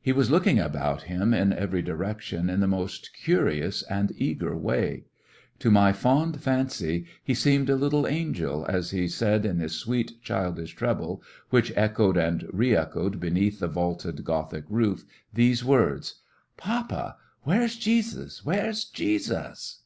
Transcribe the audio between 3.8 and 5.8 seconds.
and eager way. To